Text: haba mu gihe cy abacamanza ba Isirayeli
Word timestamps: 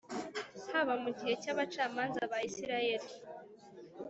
haba 0.71 0.93
mu 1.03 1.09
gihe 1.17 1.33
cy 1.41 1.49
abacamanza 1.53 2.19
ba 2.31 2.37
Isirayeli 2.49 3.09